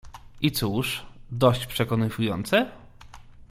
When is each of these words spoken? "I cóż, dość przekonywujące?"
"I 0.41 0.51
cóż, 0.51 1.05
dość 1.31 1.65
przekonywujące?" 1.65 2.71